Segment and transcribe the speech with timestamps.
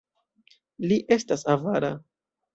[0.85, 1.95] Li estas avara!